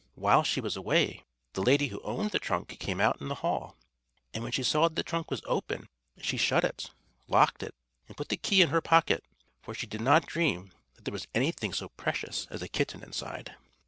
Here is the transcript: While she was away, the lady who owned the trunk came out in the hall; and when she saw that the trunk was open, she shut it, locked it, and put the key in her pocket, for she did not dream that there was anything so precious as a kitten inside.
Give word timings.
While 0.15 0.41
she 0.41 0.59
was 0.59 0.75
away, 0.75 1.25
the 1.53 1.61
lady 1.61 1.89
who 1.89 2.01
owned 2.01 2.31
the 2.31 2.39
trunk 2.39 2.69
came 2.79 2.99
out 2.99 3.21
in 3.21 3.27
the 3.27 3.35
hall; 3.45 3.75
and 4.33 4.41
when 4.43 4.51
she 4.51 4.63
saw 4.63 4.87
that 4.87 4.95
the 4.95 5.03
trunk 5.03 5.29
was 5.29 5.43
open, 5.45 5.89
she 6.19 6.37
shut 6.37 6.63
it, 6.63 6.89
locked 7.27 7.61
it, 7.61 7.75
and 8.07 8.17
put 8.17 8.29
the 8.29 8.37
key 8.37 8.63
in 8.63 8.69
her 8.69 8.81
pocket, 8.81 9.23
for 9.61 9.75
she 9.75 9.85
did 9.85 10.01
not 10.01 10.25
dream 10.25 10.71
that 10.95 11.05
there 11.05 11.11
was 11.13 11.27
anything 11.35 11.71
so 11.71 11.89
precious 11.89 12.47
as 12.49 12.63
a 12.63 12.67
kitten 12.67 13.03
inside. 13.03 13.55